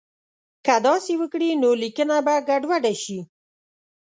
که 0.65 0.75
داسې 0.87 1.13
وکړي 1.21 1.49
نو 1.61 1.69
لیکنه 1.81 2.15
به 2.25 2.35
ګډوډه 2.47 2.93
شي. 3.03 3.19